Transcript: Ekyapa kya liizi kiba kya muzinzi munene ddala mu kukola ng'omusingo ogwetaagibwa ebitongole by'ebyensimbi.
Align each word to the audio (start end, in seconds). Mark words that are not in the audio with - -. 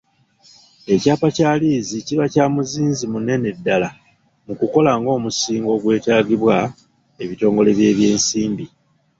Ekyapa 0.93 1.27
kya 1.35 1.51
liizi 1.61 1.97
kiba 2.07 2.25
kya 2.33 2.45
muzinzi 2.53 3.05
munene 3.13 3.49
ddala 3.57 3.89
mu 4.45 4.53
kukola 4.59 4.91
ng'omusingo 4.99 5.69
ogwetaagibwa 5.77 6.55
ebitongole 7.23 7.71
by'ebyensimbi. 7.77 8.65